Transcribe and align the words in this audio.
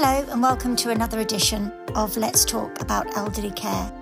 Hello, 0.00 0.24
and 0.30 0.40
welcome 0.40 0.76
to 0.76 0.90
another 0.90 1.18
edition 1.18 1.72
of 1.96 2.16
Let's 2.16 2.44
Talk 2.44 2.80
About 2.80 3.16
Elderly 3.16 3.50
Care. 3.50 3.92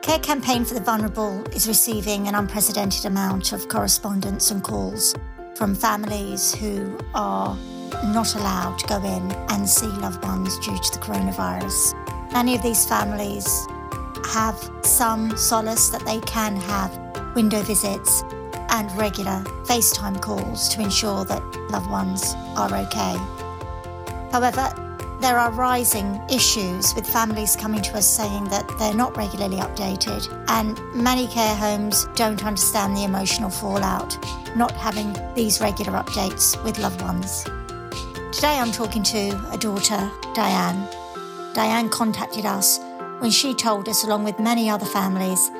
Care 0.00 0.18
Campaign 0.20 0.64
for 0.64 0.72
the 0.72 0.80
Vulnerable 0.80 1.46
is 1.48 1.68
receiving 1.68 2.28
an 2.28 2.34
unprecedented 2.34 3.04
amount 3.04 3.52
of 3.52 3.68
correspondence 3.68 4.50
and 4.50 4.64
calls 4.64 5.14
from 5.54 5.74
families 5.74 6.54
who 6.54 6.98
are 7.14 7.54
not 8.04 8.34
allowed 8.36 8.78
to 8.78 8.86
go 8.86 8.96
in 9.04 9.32
and 9.50 9.68
see 9.68 9.84
loved 9.84 10.24
ones 10.24 10.58
due 10.60 10.78
to 10.78 10.98
the 10.98 11.04
coronavirus. 11.04 12.32
Many 12.32 12.54
of 12.54 12.62
these 12.62 12.86
families 12.86 13.66
have 14.30 14.58
some 14.80 15.36
solace 15.36 15.90
that 15.90 16.06
they 16.06 16.20
can 16.20 16.56
have 16.56 17.34
window 17.34 17.60
visits 17.60 18.22
and 18.70 18.90
regular 18.96 19.44
FaceTime 19.66 20.22
calls 20.22 20.70
to 20.70 20.80
ensure 20.80 21.26
that 21.26 21.42
loved 21.70 21.90
ones 21.90 22.32
are 22.56 22.74
okay. 22.74 23.47
However, 24.30 24.72
there 25.20 25.38
are 25.38 25.50
rising 25.50 26.20
issues 26.30 26.94
with 26.94 27.06
families 27.06 27.56
coming 27.56 27.82
to 27.82 27.96
us 27.96 28.06
saying 28.06 28.44
that 28.50 28.68
they're 28.78 28.94
not 28.94 29.16
regularly 29.16 29.56
updated, 29.56 30.26
and 30.48 30.78
many 30.94 31.26
care 31.26 31.56
homes 31.56 32.06
don't 32.14 32.44
understand 32.44 32.96
the 32.96 33.04
emotional 33.04 33.50
fallout 33.50 34.16
not 34.56 34.72
having 34.72 35.16
these 35.34 35.60
regular 35.60 35.92
updates 35.92 36.62
with 36.64 36.78
loved 36.78 37.00
ones. 37.02 37.44
Today 38.32 38.58
I'm 38.58 38.72
talking 38.72 39.02
to 39.04 39.50
a 39.52 39.58
daughter, 39.58 40.10
Diane. 40.34 40.88
Diane 41.54 41.88
contacted 41.88 42.44
us 42.44 42.78
when 43.20 43.30
she 43.30 43.54
told 43.54 43.88
us, 43.88 44.04
along 44.04 44.24
with 44.24 44.38
many 44.38 44.70
other 44.70 44.86
families, 44.86 45.50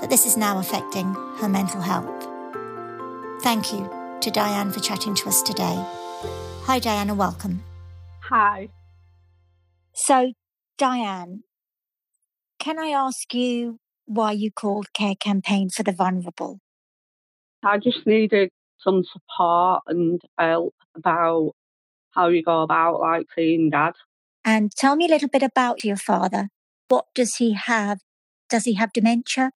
that 0.00 0.10
this 0.10 0.26
is 0.26 0.36
now 0.36 0.58
affecting 0.58 1.12
her 1.38 1.48
mental 1.48 1.80
health. 1.80 2.26
Thank 3.42 3.72
you 3.72 3.88
to 4.20 4.30
Diane 4.30 4.70
for 4.70 4.80
chatting 4.80 5.14
to 5.16 5.28
us 5.28 5.42
today. 5.42 5.84
Hi, 6.64 6.78
Diane, 6.78 7.10
and 7.10 7.18
welcome. 7.18 7.67
Hi. 8.28 8.68
So, 9.94 10.32
Diane, 10.76 11.44
can 12.58 12.78
I 12.78 12.88
ask 12.88 13.32
you 13.32 13.78
why 14.04 14.32
you 14.32 14.50
called 14.50 14.92
Care 14.92 15.14
Campaign 15.14 15.70
for 15.70 15.82
the 15.82 15.92
Vulnerable? 15.92 16.60
I 17.62 17.78
just 17.78 18.06
needed 18.06 18.50
some 18.80 19.02
support 19.10 19.82
and 19.86 20.20
help 20.38 20.74
about 20.94 21.52
how 22.10 22.28
you 22.28 22.42
go 22.42 22.62
about 22.62 23.00
like 23.00 23.28
seeing 23.34 23.70
dad. 23.70 23.94
And 24.44 24.72
tell 24.72 24.94
me 24.94 25.06
a 25.06 25.10
little 25.10 25.28
bit 25.28 25.42
about 25.42 25.82
your 25.82 25.96
father. 25.96 26.48
What 26.88 27.06
does 27.14 27.36
he 27.36 27.54
have? 27.54 28.00
Does 28.50 28.66
he 28.66 28.74
have 28.74 28.92
dementia? 28.92 29.52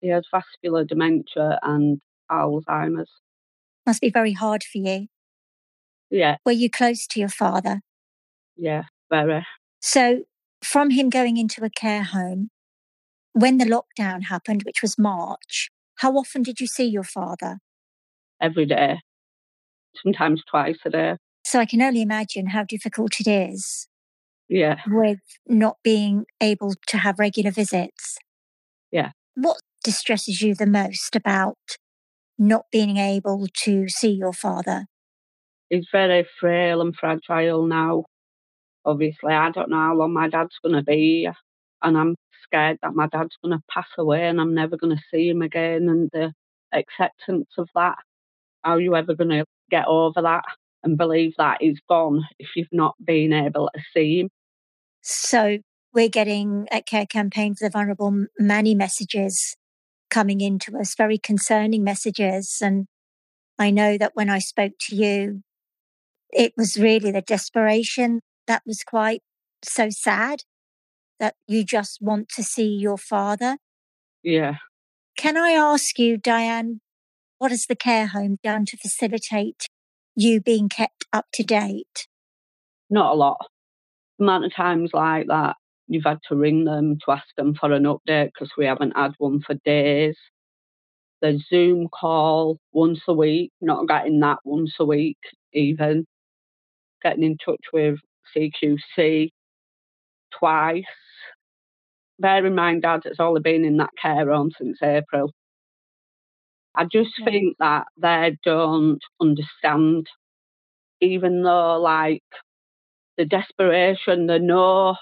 He 0.00 0.08
has 0.08 0.24
vascular 0.28 0.84
dementia 0.84 1.60
and 1.62 2.00
Alzheimer's. 2.28 3.10
Must 3.86 4.00
be 4.00 4.10
very 4.10 4.32
hard 4.32 4.64
for 4.64 4.78
you. 4.78 5.06
Yeah, 6.10 6.36
Were 6.44 6.52
you 6.52 6.68
close 6.68 7.06
to 7.06 7.20
your 7.20 7.30
father? 7.30 7.80
Yeah, 8.56 8.82
very. 9.10 9.44
So, 9.80 10.24
from 10.62 10.90
him 10.90 11.10
going 11.10 11.36
into 11.36 11.64
a 11.64 11.70
care 11.70 12.04
home, 12.04 12.50
when 13.32 13.58
the 13.58 13.64
lockdown 13.64 14.24
happened, 14.24 14.62
which 14.64 14.82
was 14.82 14.98
March, 14.98 15.70
how 15.96 16.12
often 16.12 16.42
did 16.42 16.60
you 16.60 16.66
see 16.66 16.86
your 16.86 17.04
father? 17.04 17.58
Every 18.40 18.66
day. 18.66 19.00
Sometimes 20.02 20.42
twice 20.50 20.78
a 20.84 20.90
day. 20.90 21.16
So, 21.44 21.58
I 21.58 21.66
can 21.66 21.82
only 21.82 22.02
imagine 22.02 22.48
how 22.48 22.64
difficult 22.64 23.20
it 23.20 23.26
is 23.28 23.88
Yeah. 24.48 24.80
with 24.86 25.20
not 25.46 25.78
being 25.82 26.24
able 26.40 26.74
to 26.88 26.98
have 26.98 27.18
regular 27.18 27.50
visits. 27.50 28.16
Yeah. 28.90 29.12
What 29.34 29.58
distresses 29.82 30.40
you 30.42 30.54
the 30.54 30.66
most 30.66 31.16
about 31.16 31.56
not 32.38 32.66
being 32.70 32.96
able 32.96 33.46
to 33.64 33.88
see 33.88 34.10
your 34.10 34.32
father? 34.32 34.86
He's 35.70 35.88
very 35.90 36.26
frail 36.38 36.80
and 36.80 36.94
fragile 36.94 37.66
now. 37.66 38.04
Obviously, 38.84 39.32
I 39.32 39.50
don't 39.50 39.70
know 39.70 39.76
how 39.76 39.94
long 39.94 40.12
my 40.12 40.28
dad's 40.28 40.58
going 40.62 40.74
to 40.74 40.82
be 40.82 41.22
here, 41.22 41.34
and 41.82 41.96
I'm 41.96 42.16
scared 42.42 42.78
that 42.82 42.94
my 42.94 43.06
dad's 43.06 43.36
going 43.42 43.56
to 43.56 43.64
pass 43.70 43.86
away 43.98 44.26
and 44.26 44.40
I'm 44.40 44.54
never 44.54 44.76
going 44.76 44.96
to 44.96 45.02
see 45.10 45.28
him 45.28 45.42
again. 45.42 45.88
And 45.88 46.10
the 46.12 46.32
acceptance 46.72 47.48
of 47.58 47.68
that, 47.74 47.96
how 48.62 48.72
are 48.72 48.80
you 48.80 48.96
ever 48.96 49.14
going 49.14 49.30
to 49.30 49.44
get 49.70 49.86
over 49.86 50.22
that 50.22 50.44
and 50.82 50.98
believe 50.98 51.34
that 51.38 51.58
he's 51.60 51.80
gone 51.88 52.24
if 52.38 52.48
you've 52.56 52.68
not 52.72 52.94
been 53.04 53.32
able 53.32 53.70
to 53.74 53.80
see 53.94 54.20
him? 54.20 54.28
So, 55.00 55.58
we're 55.94 56.08
getting 56.08 56.66
at 56.70 56.86
Care 56.86 57.06
Campaign 57.06 57.54
for 57.54 57.66
the 57.66 57.70
Vulnerable 57.70 58.26
many 58.38 58.74
messages 58.74 59.56
coming 60.10 60.40
into 60.40 60.76
us, 60.78 60.94
very 60.94 61.18
concerning 61.18 61.84
messages. 61.84 62.58
And 62.62 62.86
I 63.58 63.70
know 63.70 63.98
that 63.98 64.12
when 64.14 64.30
I 64.30 64.38
spoke 64.38 64.72
to 64.88 64.96
you, 64.96 65.42
it 66.30 66.52
was 66.56 66.78
really 66.78 67.10
the 67.10 67.20
desperation 67.20 68.20
that 68.46 68.62
was 68.66 68.82
quite 68.84 69.22
so 69.64 69.88
sad 69.90 70.44
that 71.20 71.34
you 71.46 71.64
just 71.64 71.98
want 72.00 72.28
to 72.30 72.42
see 72.42 72.68
your 72.68 72.98
father. 72.98 73.58
Yeah. 74.22 74.56
Can 75.16 75.36
I 75.36 75.50
ask 75.50 75.98
you, 75.98 76.16
Diane, 76.16 76.80
what 77.38 77.50
has 77.50 77.66
the 77.66 77.76
care 77.76 78.06
home 78.06 78.38
done 78.42 78.64
to 78.66 78.76
facilitate 78.76 79.66
you 80.16 80.40
being 80.40 80.68
kept 80.68 81.04
up 81.12 81.26
to 81.34 81.42
date? 81.42 82.08
Not 82.90 83.12
a 83.12 83.16
lot. 83.16 83.46
The 84.18 84.24
amount 84.24 84.44
of 84.44 84.54
times 84.54 84.90
like 84.92 85.26
that 85.28 85.56
you've 85.92 86.04
had 86.04 86.18
to 86.28 86.36
ring 86.36 86.64
them 86.64 86.96
to 87.04 87.12
ask 87.12 87.26
them 87.36 87.54
for 87.54 87.72
an 87.72 87.84
update 87.84 88.30
because 88.32 88.50
we 88.56 88.64
haven't 88.64 88.96
had 88.96 89.12
one 89.18 89.40
for 89.40 89.54
days. 89.64 90.16
The 91.20 91.38
Zoom 91.48 91.88
call 91.88 92.58
once 92.72 93.00
a 93.06 93.12
week, 93.12 93.52
not 93.60 93.86
getting 93.86 94.20
that 94.20 94.38
once 94.44 94.74
a 94.80 94.84
week 94.84 95.18
even. 95.52 96.06
Getting 97.02 97.24
in 97.24 97.36
touch 97.44 97.60
with 97.72 97.98
CQC 98.36 99.30
twice. 100.38 100.84
Bear 102.18 102.46
in 102.46 102.54
mind, 102.54 102.82
Dad 102.82 103.02
has 103.04 103.16
only 103.20 103.40
been 103.40 103.64
in 103.64 103.78
that 103.78 103.90
care 104.00 104.30
home 104.30 104.50
since 104.56 104.78
April. 104.82 105.32
I 106.74 106.84
just 106.84 107.18
Yeah. 107.18 107.24
think 107.26 107.56
that 107.58 107.86
they 107.96 108.38
don't 108.44 109.02
understand, 109.20 110.08
even 111.00 111.42
though, 111.42 111.78
like, 111.80 112.22
the 113.18 113.24
desperation, 113.26 114.26
they 114.26 114.38
know 114.38 114.96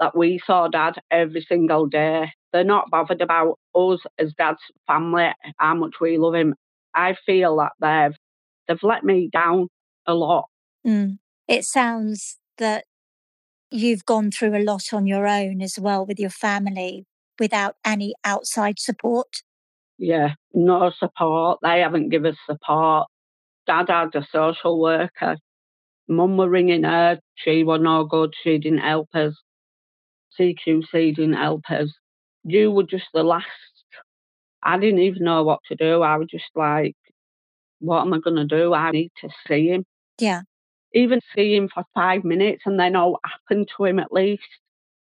that 0.00 0.16
we 0.16 0.38
saw 0.46 0.68
Dad 0.68 0.98
every 1.10 1.42
single 1.42 1.86
day. 1.86 2.32
They're 2.52 2.64
not 2.64 2.90
bothered 2.90 3.22
about 3.22 3.58
us 3.74 4.00
as 4.18 4.34
Dad's 4.34 4.62
family, 4.86 5.32
how 5.58 5.74
much 5.74 6.00
we 6.00 6.18
love 6.18 6.34
him. 6.34 6.54
I 6.94 7.14
feel 7.26 7.56
that 7.58 7.72
they've 7.80 8.16
they've 8.68 8.82
let 8.82 9.04
me 9.04 9.28
down 9.32 9.68
a 10.06 10.14
lot. 10.14 10.46
Mm. 10.86 11.18
It 11.48 11.64
sounds 11.64 12.38
that 12.62 12.84
you've 13.72 14.06
gone 14.06 14.30
through 14.30 14.56
a 14.56 14.62
lot 14.62 14.92
on 14.92 15.06
your 15.06 15.26
own 15.26 15.60
as 15.60 15.78
well 15.78 16.06
with 16.06 16.18
your 16.20 16.30
family 16.30 17.04
without 17.38 17.74
any 17.84 18.14
outside 18.24 18.78
support. 18.78 19.42
Yeah, 19.98 20.34
no 20.54 20.92
support. 20.96 21.58
They 21.62 21.80
haven't 21.80 22.10
given 22.10 22.32
us 22.32 22.38
support. 22.46 23.08
Dad 23.66 23.88
had 23.88 24.14
a 24.14 24.26
social 24.30 24.80
worker. 24.80 25.36
Mum 26.08 26.36
were 26.36 26.48
ringing 26.48 26.84
her. 26.84 27.18
She 27.34 27.64
was 27.64 27.80
no 27.82 28.04
good. 28.04 28.32
She 28.42 28.58
didn't 28.58 28.78
help 28.78 29.08
us. 29.14 29.34
CQC 30.38 31.16
didn't 31.16 31.34
help 31.34 31.62
us. 31.68 31.90
You 32.44 32.70
were 32.70 32.84
just 32.84 33.06
the 33.12 33.22
last. 33.22 33.46
I 34.62 34.78
didn't 34.78 35.00
even 35.00 35.24
know 35.24 35.42
what 35.42 35.60
to 35.68 35.74
do. 35.74 36.02
I 36.02 36.16
was 36.16 36.28
just 36.30 36.50
like, 36.54 36.94
what 37.80 38.02
am 38.02 38.14
I 38.14 38.18
going 38.20 38.36
to 38.36 38.44
do? 38.44 38.72
I 38.72 38.92
need 38.92 39.10
to 39.20 39.28
see 39.48 39.68
him. 39.68 39.84
Yeah. 40.18 40.42
Even 40.94 41.20
see 41.34 41.54
him 41.54 41.68
for 41.72 41.84
five 41.94 42.24
minutes 42.24 42.62
and 42.66 42.78
then 42.78 42.96
all 42.96 43.18
happened 43.24 43.68
to 43.76 43.84
him 43.84 43.98
at 43.98 44.12
least. 44.12 44.42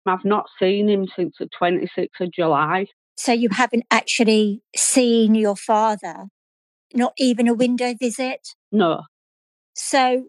I've 0.06 0.26
not 0.26 0.48
seen 0.60 0.90
him 0.90 1.08
since 1.16 1.36
the 1.38 1.50
26th 1.62 2.20
of 2.22 2.32
July. 2.32 2.88
So 3.18 3.34
you 3.34 3.50
haven't 3.52 3.86
actually 3.92 4.62
seen 4.76 5.36
your 5.36 5.56
father, 5.56 6.28
not 6.94 7.14
even 7.18 7.48
a 7.48 7.54
window 7.54 7.94
visit. 8.00 8.56
No. 8.72 9.04
So 9.74 10.28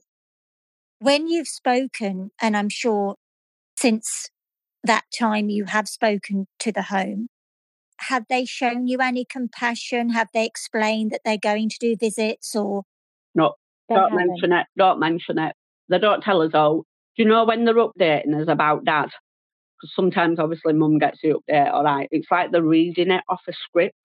when 0.98 1.28
you've 1.28 1.48
spoken, 1.48 2.30
and 2.40 2.56
I'm 2.56 2.68
sure 2.68 3.16
since 3.76 4.30
that 4.82 5.04
time 5.16 5.48
you 5.48 5.66
have 5.66 5.88
spoken 5.88 6.46
to 6.58 6.72
the 6.72 6.82
home, 6.82 7.28
have 8.02 8.24
they 8.28 8.44
shown 8.44 8.86
you 8.86 8.98
any 9.00 9.24
compassion? 9.24 10.10
Have 10.10 10.28
they 10.32 10.46
explained 10.46 11.10
that 11.10 11.20
they're 11.24 11.38
going 11.40 11.68
to 11.68 11.76
do 11.80 11.96
visits 11.98 12.54
or 12.54 12.84
No. 13.34 13.54
Don't 13.88 14.10
haven't? 14.10 14.28
mention 14.28 14.52
it. 14.52 14.66
Don't 14.76 15.00
mention 15.00 15.38
it. 15.38 15.54
They 15.88 15.98
don't 15.98 16.22
tell 16.22 16.42
us 16.42 16.52
all. 16.54 16.84
Do 17.16 17.22
you 17.22 17.28
know 17.28 17.44
when 17.44 17.64
they're 17.64 17.74
updating 17.74 18.40
us 18.40 18.48
about 18.48 18.84
dad? 18.84 19.06
Because 19.80 19.94
sometimes, 19.94 20.38
obviously, 20.38 20.72
mum 20.72 20.98
gets 20.98 21.20
the 21.22 21.34
update, 21.34 21.72
all 21.72 21.84
right. 21.84 22.08
It's 22.10 22.28
like 22.30 22.50
they're 22.50 22.62
reading 22.62 23.10
it 23.10 23.22
off 23.28 23.40
a 23.48 23.52
script 23.52 23.96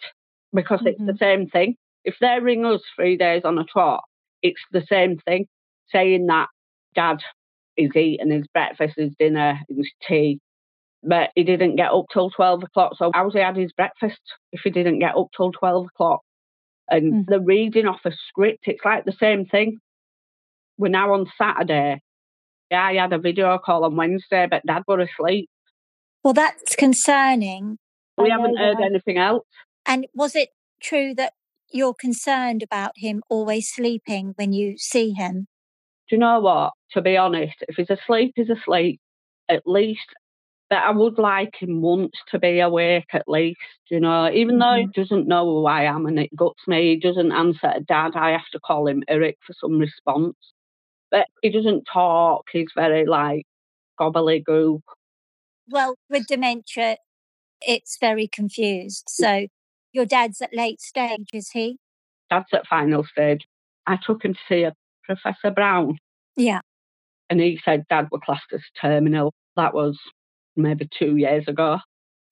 because 0.53 0.81
it's 0.85 0.99
the 0.99 1.13
mm-hmm. 1.13 1.17
same 1.17 1.47
thing. 1.47 1.75
If 2.05 2.15
they 2.21 2.39
ring 2.41 2.65
us 2.65 2.81
three 2.95 3.17
days 3.17 3.41
on 3.43 3.57
a 3.57 3.63
trot, 3.63 4.03
it's 4.41 4.61
the 4.71 4.85
same 4.87 5.17
thing, 5.19 5.47
saying 5.89 6.27
that 6.27 6.47
dad 6.95 7.19
is 7.75 7.95
eating 7.95 8.31
his 8.31 8.45
breakfast, 8.53 8.95
his 8.97 9.13
dinner, 9.17 9.59
his 9.69 9.89
tea, 10.07 10.39
but 11.01 11.29
he 11.35 11.43
didn't 11.43 11.75
get 11.75 11.91
up 11.91 12.05
till 12.11 12.29
12 12.29 12.63
o'clock. 12.63 12.93
So, 12.97 13.11
how's 13.13 13.33
he 13.33 13.39
had 13.39 13.57
his 13.57 13.73
breakfast 13.73 14.21
if 14.51 14.61
he 14.63 14.69
didn't 14.69 14.99
get 14.99 15.15
up 15.15 15.27
till 15.35 15.51
12 15.51 15.87
o'clock? 15.87 16.21
And 16.89 17.13
Mhm. 17.13 17.25
they're 17.27 17.39
reading 17.39 17.87
off 17.87 18.05
a 18.05 18.11
script. 18.27 18.67
It's 18.67 18.83
like 18.83 19.05
the 19.05 19.13
same 19.13 19.45
thing. 19.45 19.79
We're 20.77 20.89
now 20.89 21.13
on 21.13 21.31
Saturday. 21.37 22.01
Yeah, 22.71 22.83
I 22.85 22.95
had 22.95 23.13
a 23.13 23.19
video 23.19 23.57
call 23.57 23.85
on 23.85 23.95
Wednesday, 23.95 24.47
but 24.49 24.65
Dad 24.65 24.83
were 24.87 24.99
asleep. 24.99 25.49
Well, 26.23 26.33
that's 26.33 26.75
concerning. 26.75 27.77
We 28.17 28.29
haven't 28.29 28.57
heard 28.57 28.79
anything 28.81 29.17
else. 29.17 29.45
And 29.85 30.07
was 30.13 30.35
it 30.35 30.49
true 30.81 31.13
that 31.15 31.33
you're 31.71 31.93
concerned 31.93 32.63
about 32.63 32.91
him 32.97 33.23
always 33.29 33.69
sleeping 33.69 34.33
when 34.37 34.53
you 34.53 34.77
see 34.77 35.11
him? 35.11 35.47
Do 36.09 36.15
you 36.15 36.19
know 36.19 36.39
what? 36.39 36.73
To 36.91 37.01
be 37.01 37.17
honest, 37.17 37.55
if 37.67 37.75
he's 37.75 37.89
asleep, 37.89 38.33
he's 38.35 38.49
asleep. 38.49 38.99
At 39.49 39.63
least 39.65 40.13
that 40.73 40.87
I 40.87 40.89
would 40.89 41.19
like 41.19 41.53
him 41.59 41.81
once 41.81 42.13
to 42.31 42.39
be 42.39 42.59
awake 42.59 43.05
at 43.13 43.27
least, 43.27 43.59
you 43.91 43.99
know, 43.99 44.27
even 44.31 44.55
mm-hmm. 44.55 44.59
though 44.59 44.75
he 44.75 44.83
mm-hmm. 44.85 45.01
doesn't 45.01 45.27
know 45.27 45.45
who 45.45 45.67
I 45.67 45.83
am 45.83 46.07
and 46.07 46.17
it 46.17 46.35
guts 46.35 46.67
me, 46.67 46.95
he 46.95 46.99
doesn't 46.99 47.31
answer 47.31 47.75
dad, 47.87 48.13
I 48.15 48.31
have 48.31 48.49
to 48.53 48.59
call 48.59 48.87
him 48.87 49.03
Eric 49.07 49.37
for 49.45 49.53
some 49.53 49.77
response. 49.77 50.35
But 51.11 51.27
he 51.43 51.51
doesn't 51.51 51.83
talk, 51.83 52.45
he's 52.51 52.69
very 52.75 53.05
like 53.05 53.45
gobbledygook. 54.01 54.81
Well, 55.69 55.93
with 56.09 56.25
dementia, 56.25 56.97
it's 57.61 57.99
very 58.01 58.27
confused. 58.27 59.03
So 59.09 59.45
your 59.91 60.07
dad's 60.07 60.41
at 60.41 60.55
late 60.55 60.81
stage, 60.81 61.27
is 61.35 61.51
he? 61.51 61.77
Dad's 62.31 62.47
at 62.51 62.65
final 62.65 63.03
stage. 63.03 63.45
I 63.85 63.99
took 64.03 64.25
him 64.25 64.33
to 64.33 64.39
see 64.49 64.63
a 64.63 64.73
Professor 65.03 65.51
Brown. 65.51 65.99
Yeah. 66.35 66.61
And 67.29 67.39
he 67.39 67.59
said 67.63 67.83
dad 67.91 68.07
were 68.11 68.19
classed 68.25 68.51
as 68.51 68.61
terminal. 68.81 69.35
That 69.55 69.75
was 69.75 69.99
maybe 70.55 70.89
two 70.97 71.17
years 71.17 71.45
ago. 71.47 71.79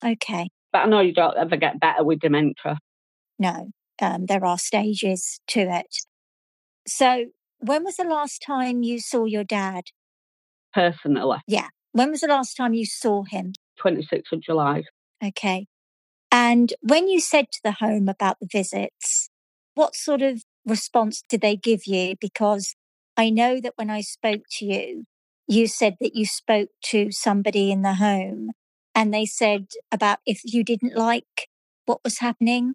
Okay. 0.04 0.48
But 0.72 0.78
I 0.78 0.86
know 0.86 1.00
you 1.00 1.12
don't 1.12 1.36
ever 1.36 1.56
get 1.56 1.80
better 1.80 2.04
with 2.04 2.20
dementia. 2.20 2.78
No, 3.38 3.70
um, 4.00 4.26
there 4.26 4.44
are 4.44 4.58
stages 4.58 5.40
to 5.48 5.60
it. 5.60 5.94
So, 6.86 7.26
when 7.58 7.84
was 7.84 7.96
the 7.96 8.04
last 8.04 8.42
time 8.44 8.82
you 8.82 8.98
saw 8.98 9.24
your 9.24 9.44
dad? 9.44 9.84
Personally? 10.74 11.38
Yeah. 11.46 11.68
When 11.92 12.10
was 12.10 12.20
the 12.20 12.28
last 12.28 12.56
time 12.56 12.74
you 12.74 12.86
saw 12.86 13.24
him? 13.24 13.52
26th 13.84 14.32
of 14.32 14.40
July. 14.40 14.84
Okay. 15.22 15.66
And 16.30 16.72
when 16.80 17.08
you 17.08 17.20
said 17.20 17.46
to 17.52 17.60
the 17.62 17.72
home 17.72 18.08
about 18.08 18.38
the 18.40 18.48
visits, 18.50 19.28
what 19.74 19.94
sort 19.94 20.22
of 20.22 20.42
response 20.66 21.22
did 21.28 21.40
they 21.42 21.56
give 21.56 21.86
you? 21.86 22.14
Because 22.20 22.74
I 23.16 23.30
know 23.30 23.60
that 23.60 23.74
when 23.76 23.90
I 23.90 24.00
spoke 24.00 24.42
to 24.58 24.64
you, 24.64 25.04
you 25.52 25.66
said 25.66 25.96
that 26.00 26.14
you 26.14 26.26
spoke 26.26 26.70
to 26.90 27.10
somebody 27.10 27.70
in 27.70 27.82
the 27.82 27.94
home 27.94 28.50
and 28.94 29.12
they 29.12 29.26
said 29.26 29.66
about 29.90 30.18
if 30.26 30.40
you 30.44 30.64
didn't 30.64 30.96
like 30.96 31.48
what 31.86 32.00
was 32.04 32.18
happening. 32.18 32.74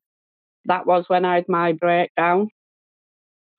That 0.65 0.85
was 0.85 1.06
when 1.07 1.25
I 1.25 1.35
had 1.35 1.45
my 1.47 1.74
breakdown. 1.74 2.50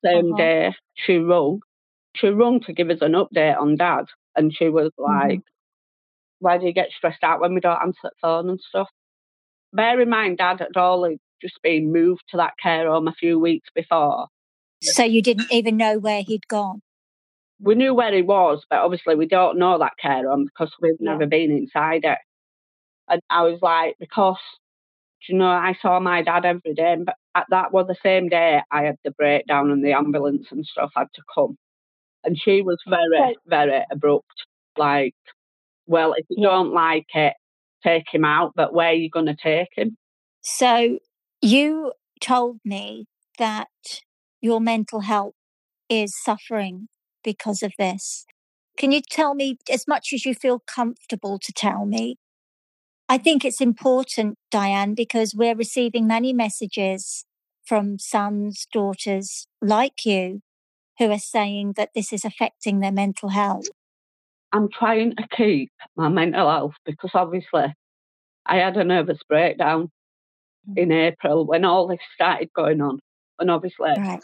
Same 0.05 0.33
uh-huh. 0.33 0.37
day, 0.37 0.75
she 0.93 1.17
rung. 1.17 1.61
She 2.15 2.27
rung 2.27 2.61
to 2.61 2.73
give 2.73 2.89
us 2.89 2.99
an 3.01 3.13
update 3.13 3.59
on 3.59 3.75
dad. 3.75 4.05
And 4.35 4.53
she 4.55 4.69
was 4.69 4.91
mm-hmm. 4.99 5.03
like, 5.03 5.39
mm-hmm. 5.39 5.45
Why 6.41 6.57
do 6.57 6.65
you 6.65 6.73
get 6.73 6.91
stressed 6.95 7.23
out 7.23 7.41
when 7.41 7.53
we 7.53 7.59
don't 7.59 7.81
answer 7.81 7.99
the 8.03 8.11
phone 8.21 8.49
and 8.49 8.59
stuff? 8.61 8.87
Bear 9.73 9.99
in 9.99 10.09
mind, 10.09 10.37
dad 10.37 10.59
had 10.59 10.77
only 10.77 11.19
just 11.41 11.59
been 11.61 11.91
moved 11.91 12.23
to 12.29 12.37
that 12.37 12.53
care 12.63 12.89
home 12.89 13.09
a 13.09 13.13
few 13.13 13.37
weeks 13.37 13.67
before. 13.75 14.27
So 14.81 15.03
you 15.03 15.21
didn't 15.21 15.51
even 15.51 15.75
know 15.75 15.99
where 15.99 16.21
he'd 16.21 16.47
gone? 16.47 16.81
We 17.61 17.75
knew 17.75 17.93
where 17.93 18.13
he 18.13 18.21
was, 18.21 18.63
but 18.69 18.79
obviously 18.79 19.15
we 19.15 19.27
don't 19.27 19.59
know 19.59 19.77
that 19.79 19.93
care 20.01 20.29
home 20.29 20.45
because 20.45 20.73
we've 20.81 20.95
yeah. 20.99 21.11
never 21.11 21.25
been 21.25 21.51
inside 21.51 22.05
it. 22.05 22.17
And 23.09 23.21
I 23.29 23.43
was 23.43 23.59
like, 23.61 23.95
because, 23.99 24.37
you 25.27 25.37
know, 25.37 25.47
I 25.47 25.75
saw 25.81 25.99
my 25.99 26.21
dad 26.21 26.45
every 26.45 26.73
day, 26.73 26.95
but 27.03 27.15
at 27.35 27.45
that 27.49 27.73
was 27.73 27.87
the 27.87 27.95
same 28.01 28.29
day 28.29 28.61
I 28.71 28.83
had 28.83 28.95
the 29.03 29.11
breakdown 29.11 29.71
and 29.71 29.83
the 29.83 29.93
ambulance 29.93 30.47
and 30.51 30.65
stuff 30.65 30.91
had 30.95 31.07
to 31.15 31.21
come. 31.33 31.57
And 32.23 32.37
she 32.39 32.61
was 32.61 32.77
very, 32.87 33.37
very 33.47 33.83
abrupt. 33.91 34.25
Like, 34.77 35.15
well, 35.85 36.13
if 36.13 36.25
you 36.29 36.43
don't 36.43 36.73
like 36.73 37.07
it, 37.13 37.33
take 37.83 38.05
him 38.11 38.23
out, 38.23 38.53
but 38.55 38.73
where 38.73 38.89
are 38.89 38.93
you 38.93 39.09
going 39.09 39.25
to 39.25 39.35
take 39.35 39.69
him? 39.75 39.97
So 40.41 40.99
you 41.41 41.93
told 42.21 42.59
me 42.63 43.05
that 43.37 43.67
your 44.41 44.61
mental 44.61 45.01
health 45.01 45.33
is 45.89 46.13
suffering 46.23 46.87
because 47.23 47.63
of 47.63 47.73
this. 47.77 48.25
Can 48.77 48.91
you 48.91 49.01
tell 49.01 49.35
me 49.35 49.57
as 49.71 49.87
much 49.87 50.13
as 50.13 50.25
you 50.25 50.33
feel 50.33 50.59
comfortable 50.59 51.37
to 51.39 51.51
tell 51.51 51.85
me? 51.85 52.17
I 53.09 53.17
think 53.17 53.43
it's 53.43 53.59
important, 53.59 54.37
Diane, 54.51 54.93
because 54.93 55.35
we're 55.35 55.55
receiving 55.55 56.07
many 56.07 56.31
messages 56.31 57.25
from 57.65 57.99
sons, 57.99 58.67
daughters 58.71 59.47
like 59.61 60.05
you 60.05 60.41
who 60.97 61.11
are 61.11 61.19
saying 61.19 61.73
that 61.75 61.89
this 61.95 62.13
is 62.13 62.23
affecting 62.23 62.79
their 62.79 62.91
mental 62.91 63.29
health. 63.29 63.67
I'm 64.51 64.69
trying 64.69 65.15
to 65.15 65.27
keep 65.35 65.71
my 65.95 66.07
mental 66.09 66.49
health 66.49 66.75
because 66.85 67.11
obviously 67.13 67.73
I 68.45 68.57
had 68.57 68.77
a 68.77 68.83
nervous 68.83 69.19
breakdown 69.27 69.91
mm. 70.69 70.77
in 70.77 70.91
April 70.91 71.45
when 71.45 71.65
all 71.65 71.87
this 71.87 71.99
started 72.15 72.49
going 72.55 72.81
on. 72.81 72.99
And 73.39 73.49
obviously 73.49 73.91
right 73.97 74.19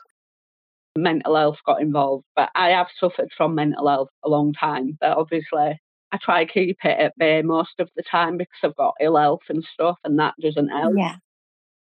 mental 0.98 1.36
health 1.36 1.58
got 1.66 1.82
involved. 1.82 2.26
But 2.36 2.50
I 2.56 2.70
have 2.70 2.88
suffered 3.00 3.32
from 3.36 3.56
mental 3.56 3.88
health 3.88 4.10
a 4.24 4.30
long 4.30 4.54
time. 4.54 4.98
But 5.00 5.18
obviously, 5.18 5.80
I 6.12 6.18
try 6.22 6.46
to 6.46 6.52
keep 6.52 6.78
it 6.84 7.00
at 7.00 7.18
bay 7.18 7.42
most 7.42 7.80
of 7.80 7.90
the 7.96 8.04
time 8.10 8.38
because 8.38 8.60
I've 8.64 8.76
got 8.76 8.96
ill 9.02 9.18
health 9.18 9.42
and 9.50 9.66
stuff, 9.74 9.98
and 10.04 10.20
that 10.20 10.36
doesn't 10.42 10.70
help. 10.70 10.94
Yeah. 10.98 11.16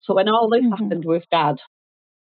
So 0.01 0.13
when 0.15 0.29
all 0.29 0.49
this 0.49 0.61
mm-hmm. 0.61 0.83
happened 0.83 1.05
with 1.05 1.23
Dad, 1.31 1.57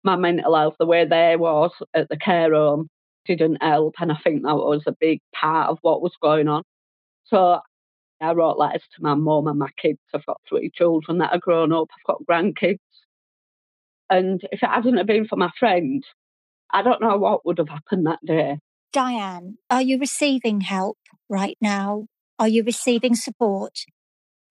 my 0.03 0.15
mental 0.15 0.55
health, 0.55 0.75
the 0.79 0.85
way 0.85 1.05
there 1.05 1.37
was 1.37 1.71
at 1.93 2.09
the 2.09 2.17
care 2.17 2.53
home, 2.53 2.87
didn't 3.25 3.61
help, 3.61 3.95
and 3.99 4.11
I 4.11 4.17
think 4.23 4.43
that 4.43 4.55
was 4.55 4.83
a 4.87 4.95
big 4.99 5.19
part 5.35 5.69
of 5.69 5.77
what 5.81 6.01
was 6.01 6.13
going 6.21 6.47
on. 6.47 6.63
So 7.25 7.59
I 8.21 8.31
wrote 8.33 8.57
letters 8.57 8.83
to 8.95 9.03
my 9.03 9.13
mum 9.13 9.47
and 9.47 9.59
my 9.59 9.69
kids. 9.81 9.99
I've 10.13 10.25
got 10.25 10.41
three 10.47 10.71
children 10.73 11.19
that 11.19 11.33
are 11.33 11.39
grown 11.39 11.71
up. 11.71 11.87
I've 11.91 12.07
got 12.07 12.23
grandkids. 12.29 12.79
And 14.09 14.41
if 14.51 14.63
it 14.63 14.69
hadn't 14.69 14.97
have 14.97 15.05
been 15.05 15.27
for 15.27 15.35
my 15.35 15.51
friend, 15.59 16.03
I 16.71 16.81
don't 16.81 17.01
know 17.01 17.17
what 17.17 17.45
would 17.45 17.57
have 17.57 17.69
happened 17.69 18.05
that 18.05 18.19
day. 18.25 18.59
Diane, 18.91 19.57
are 19.69 19.81
you 19.81 19.99
receiving 19.99 20.61
help 20.61 20.97
right 21.29 21.57
now? 21.61 22.05
Are 22.37 22.47
you 22.47 22.63
receiving 22.63 23.15
support? 23.15 23.85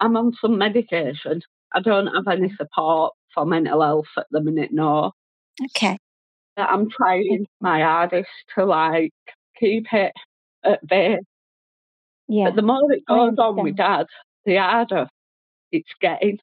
I'm 0.01 0.17
on 0.17 0.33
some 0.41 0.59
medication. 0.59 1.43
I 1.73 1.81
don't 1.81 2.07
have 2.07 2.29
any 2.29 2.53
support 2.55 3.15
for 3.35 3.45
mental 3.45 3.83
health 3.83 4.07
at 4.17 4.27
the 4.31 4.41
minute, 4.41 4.71
no. 4.73 5.13
Okay. 5.63 5.97
I'm 6.57 6.89
trying 6.91 7.47
my 7.61 7.81
hardest 7.81 8.29
to 8.57 8.65
like 8.65 9.13
keep 9.59 9.87
it 9.93 10.13
at 10.65 10.87
bay. 10.87 11.19
Yeah. 12.29 12.47
But 12.47 12.57
the 12.57 12.63
more 12.63 12.93
it 12.93 13.05
goes 13.07 13.37
on 13.39 13.63
with 13.63 13.77
dad, 13.77 14.07
the 14.45 14.57
harder 14.57 15.09
it's 15.73 15.91
getting. 16.01 16.39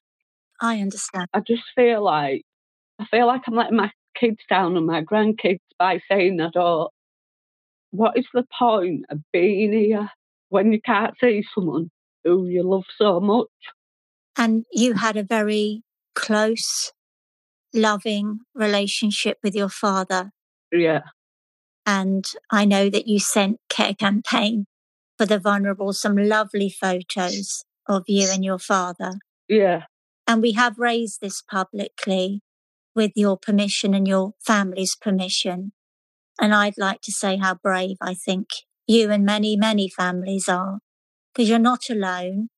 I 0.60 0.80
understand. 0.80 1.28
I 1.32 1.40
just 1.40 1.64
feel 1.74 2.02
like 2.02 2.42
I 2.98 3.04
feel 3.06 3.26
like 3.26 3.42
I'm 3.46 3.54
letting 3.54 3.76
my 3.76 3.90
kids 4.18 4.38
down 4.48 4.76
and 4.76 4.86
my 4.86 5.02
grandkids 5.02 5.60
by 5.78 6.00
saying 6.10 6.38
that, 6.38 6.56
oh, 6.56 6.90
what 7.90 8.16
is 8.16 8.26
the 8.34 8.44
point 8.58 9.04
of 9.10 9.18
being 9.32 9.72
here 9.72 10.10
when 10.48 10.72
you 10.72 10.80
can't 10.80 11.14
see 11.20 11.44
someone 11.54 11.90
who 12.24 12.46
you 12.46 12.62
love 12.62 12.84
so 12.98 13.20
much? 13.20 13.48
And 14.36 14.64
you 14.72 14.94
had 14.94 15.16
a 15.16 15.22
very 15.22 15.82
close, 16.14 16.92
loving 17.72 18.40
relationship 18.54 19.38
with 19.42 19.54
your 19.54 19.68
father. 19.68 20.30
Yeah. 20.72 21.02
And 21.86 22.24
I 22.50 22.64
know 22.64 22.90
that 22.90 23.06
you 23.06 23.20
sent 23.20 23.60
Care 23.68 23.94
Campaign 23.94 24.66
for 25.16 25.24
the 25.24 25.38
Vulnerable 25.38 25.92
some 25.92 26.16
lovely 26.16 26.68
photos 26.68 27.64
of 27.88 28.04
you 28.08 28.28
and 28.30 28.44
your 28.44 28.58
father. 28.58 29.12
Yeah. 29.48 29.84
And 30.26 30.42
we 30.42 30.52
have 30.52 30.78
raised 30.78 31.20
this 31.20 31.40
publicly 31.40 32.40
with 32.96 33.12
your 33.14 33.36
permission 33.36 33.94
and 33.94 34.08
your 34.08 34.32
family's 34.44 34.96
permission. 34.96 35.72
And 36.40 36.54
I'd 36.54 36.78
like 36.78 37.02
to 37.02 37.12
say 37.12 37.36
how 37.36 37.54
brave 37.54 37.96
I 38.00 38.14
think 38.14 38.48
you 38.86 39.10
and 39.10 39.24
many, 39.24 39.56
many 39.56 39.88
families 39.88 40.48
are 40.48 40.80
because 41.32 41.48
you're 41.48 41.58
not 41.58 41.90
alone. 41.90 42.48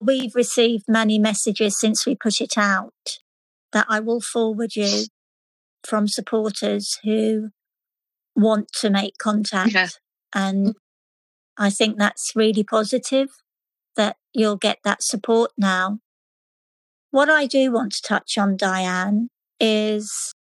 We've 0.00 0.34
received 0.34 0.84
many 0.88 1.18
messages 1.18 1.78
since 1.78 2.04
we 2.04 2.14
put 2.14 2.40
it 2.40 2.58
out 2.58 3.18
that 3.72 3.86
I 3.88 4.00
will 4.00 4.20
forward 4.20 4.76
you 4.76 5.06
from 5.82 6.08
supporters 6.08 6.98
who 7.04 7.50
want 8.34 8.72
to 8.80 8.90
make 8.90 9.18
contact. 9.18 9.72
Yeah. 9.72 9.88
And 10.34 10.74
I 11.56 11.70
think 11.70 11.98
that's 11.98 12.32
really 12.34 12.64
positive 12.64 13.28
that 13.96 14.16
you'll 14.32 14.56
get 14.56 14.78
that 14.84 15.02
support 15.02 15.52
now. 15.56 16.00
What 17.10 17.30
I 17.30 17.46
do 17.46 17.70
want 17.70 17.92
to 17.92 18.02
touch 18.02 18.36
on, 18.36 18.56
Diane, 18.56 19.28
is 19.60 20.34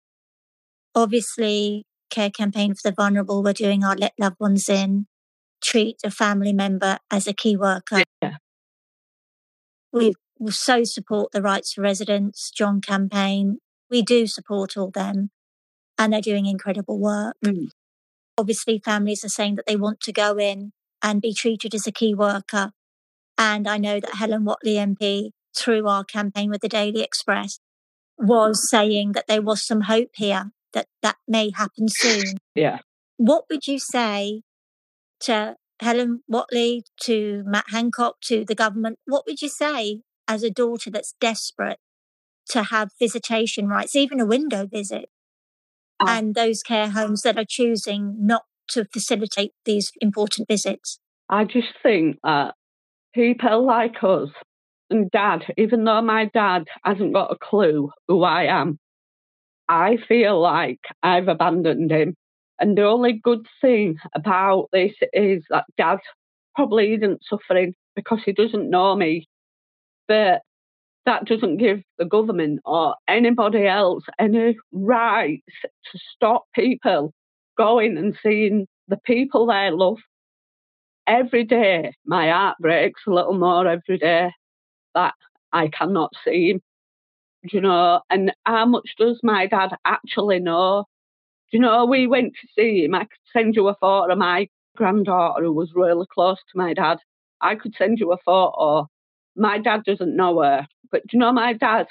obviously 0.94 1.84
care 2.10 2.30
campaign 2.30 2.74
for 2.74 2.90
the 2.90 2.94
vulnerable. 2.94 3.42
We're 3.42 3.52
doing 3.52 3.84
our 3.84 3.96
let 3.96 4.12
loved 4.18 4.36
ones 4.38 4.68
in, 4.68 5.06
treat 5.62 5.96
a 6.04 6.10
family 6.10 6.52
member 6.52 6.98
as 7.10 7.26
a 7.26 7.32
key 7.32 7.56
worker. 7.56 8.02
Yeah. 8.20 8.36
We 9.92 10.14
so 10.48 10.84
support 10.84 11.32
the 11.32 11.42
Rights 11.42 11.72
for 11.72 11.82
Residents, 11.82 12.50
John 12.50 12.80
campaign. 12.80 13.58
We 13.90 14.02
do 14.02 14.26
support 14.26 14.76
all 14.76 14.90
them 14.90 15.30
and 15.98 16.12
they're 16.12 16.20
doing 16.20 16.46
incredible 16.46 16.98
work. 16.98 17.36
Mm. 17.44 17.68
Obviously, 18.36 18.80
families 18.84 19.24
are 19.24 19.28
saying 19.28 19.56
that 19.56 19.66
they 19.66 19.76
want 19.76 20.00
to 20.00 20.12
go 20.12 20.38
in 20.38 20.72
and 21.02 21.20
be 21.20 21.34
treated 21.34 21.74
as 21.74 21.86
a 21.86 21.92
key 21.92 22.14
worker. 22.14 22.72
And 23.36 23.68
I 23.68 23.76
know 23.76 24.00
that 24.00 24.14
Helen 24.14 24.44
Whately 24.44 24.74
MP, 24.74 25.30
through 25.56 25.86
our 25.86 26.04
campaign 26.04 26.50
with 26.50 26.62
the 26.62 26.68
Daily 26.68 27.02
Express, 27.02 27.58
was 28.22 28.68
saying 28.70 29.12
that 29.12 29.26
there 29.26 29.42
was 29.42 29.62
some 29.62 29.82
hope 29.82 30.10
here 30.14 30.52
that 30.72 30.86
that 31.02 31.16
may 31.28 31.50
happen 31.54 31.88
soon. 31.88 32.38
Yeah. 32.54 32.78
What 33.16 33.44
would 33.50 33.66
you 33.66 33.78
say 33.78 34.42
to 35.20 35.56
Helen 35.80 36.22
Whately, 36.26 36.84
to 37.02 37.42
Matt 37.44 37.66
Hancock, 37.70 38.16
to 38.22 38.44
the 38.44 38.54
government? 38.54 38.98
What 39.06 39.24
would 39.26 39.42
you 39.42 39.48
say 39.48 40.02
as 40.28 40.42
a 40.42 40.50
daughter 40.50 40.90
that's 40.90 41.14
desperate 41.20 41.78
to 42.50 42.64
have 42.64 42.90
visitation 42.98 43.68
rights, 43.68 43.96
even 43.96 44.20
a 44.20 44.26
window 44.26 44.66
visit, 44.66 45.06
oh. 46.00 46.06
and 46.08 46.34
those 46.34 46.62
care 46.62 46.90
homes 46.90 47.22
that 47.22 47.36
are 47.36 47.44
choosing 47.48 48.16
not 48.18 48.44
to 48.68 48.84
facilitate 48.92 49.52
these 49.64 49.90
important 50.00 50.48
visits? 50.48 50.98
I 51.28 51.44
just 51.44 51.68
think 51.82 52.18
that 52.22 52.54
people 53.14 53.66
like 53.66 54.02
us 54.02 54.28
and 54.92 55.10
dad, 55.10 55.44
even 55.56 55.84
though 55.84 56.02
my 56.02 56.26
dad 56.26 56.64
hasn't 56.84 57.14
got 57.14 57.32
a 57.32 57.36
clue 57.36 57.90
who 58.08 58.22
I 58.22 58.44
am, 58.44 58.78
I 59.68 59.96
feel 60.08 60.40
like 60.40 60.80
I've 61.02 61.28
abandoned 61.28 61.90
him. 61.90 62.14
And 62.60 62.76
the 62.76 62.84
only 62.84 63.14
good 63.14 63.46
thing 63.60 63.96
about 64.14 64.68
this 64.72 64.92
is 65.12 65.44
that 65.50 65.64
dad 65.76 65.98
probably 66.54 66.94
isn't 66.94 67.24
suffering 67.24 67.74
because 67.96 68.20
he 68.24 68.32
doesn't 68.32 68.70
know 68.70 68.94
me. 68.94 69.26
But 70.06 70.42
that 71.06 71.24
doesn't 71.24 71.56
give 71.56 71.80
the 71.98 72.04
government 72.04 72.60
or 72.64 72.94
anybody 73.08 73.66
else 73.66 74.04
any 74.18 74.56
rights 74.72 75.42
to 75.90 75.98
stop 76.14 76.44
people 76.54 77.12
going 77.58 77.96
and 77.96 78.16
seeing 78.22 78.66
the 78.88 78.98
people 79.04 79.46
they 79.46 79.70
love. 79.70 79.98
Every 81.06 81.44
day, 81.44 81.94
my 82.06 82.30
heart 82.30 82.58
breaks 82.60 83.02
a 83.08 83.10
little 83.10 83.34
more 83.34 83.66
every 83.66 83.98
day 83.98 84.30
that 84.94 85.14
I 85.52 85.68
cannot 85.68 86.12
see 86.24 86.50
him. 86.50 86.62
Do 87.44 87.56
you 87.56 87.60
know? 87.60 88.00
And 88.10 88.32
how 88.44 88.66
much 88.66 88.94
does 88.98 89.20
my 89.22 89.46
dad 89.46 89.70
actually 89.84 90.38
know? 90.38 90.84
Do 91.50 91.58
you 91.58 91.62
know, 91.62 91.84
we 91.84 92.06
went 92.06 92.34
to 92.34 92.48
see 92.56 92.84
him. 92.84 92.94
I 92.94 93.00
could 93.00 93.10
send 93.32 93.56
you 93.56 93.68
a 93.68 93.74
photo 93.74 94.12
of 94.12 94.18
my 94.18 94.48
granddaughter 94.76 95.44
who 95.44 95.52
was 95.52 95.72
really 95.74 96.06
close 96.12 96.38
to 96.38 96.58
my 96.58 96.72
dad. 96.72 96.98
I 97.40 97.56
could 97.56 97.74
send 97.76 97.98
you 97.98 98.12
a 98.12 98.18
photo. 98.24 98.88
My 99.36 99.58
dad 99.58 99.84
doesn't 99.84 100.16
know 100.16 100.40
her. 100.40 100.66
But 100.90 101.02
do 101.02 101.08
you 101.14 101.18
know, 101.18 101.32
my 101.32 101.52
dad 101.52 101.88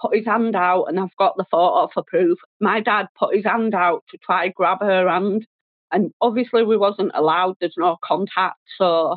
put 0.00 0.16
his 0.16 0.26
hand 0.26 0.56
out, 0.56 0.84
and 0.84 0.98
I've 0.98 1.16
got 1.16 1.36
the 1.36 1.46
photo 1.50 1.88
for 1.92 2.02
proof. 2.02 2.38
My 2.60 2.80
dad 2.80 3.06
put 3.18 3.34
his 3.34 3.44
hand 3.44 3.74
out 3.74 4.04
to 4.10 4.18
try 4.18 4.48
grab 4.48 4.80
her 4.80 5.08
hand, 5.08 5.46
and 5.92 6.12
obviously 6.20 6.64
we 6.64 6.76
wasn't 6.76 7.12
allowed. 7.14 7.56
There's 7.60 7.74
no 7.78 7.96
contact, 8.04 8.58
so 8.76 9.16